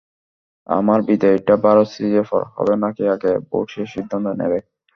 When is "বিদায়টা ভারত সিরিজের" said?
1.07-2.25